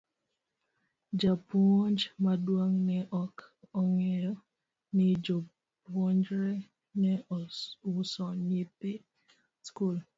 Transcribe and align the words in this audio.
Japuonj 1.19 1.99
maduong' 2.23 2.79
ne 2.87 2.99
ok 3.23 3.35
ong'eyo 3.79 4.33
ni 4.95 5.07
jopuonjre 5.25 6.51
ne 7.01 7.13
uso 7.97 8.27
nyithi 8.47 8.91
skul. 9.67 9.95